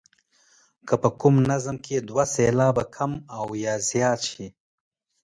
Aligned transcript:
که 0.87 0.93
په 1.03 1.09
کوم 1.19 1.35
نظم 1.49 1.75
کې 1.85 1.95
دوه 2.07 2.23
سېلابه 2.33 2.83
کم 2.95 3.11
او 3.37 3.45
یا 3.63 3.73
زیات 3.89 4.19
شي. 4.31 4.47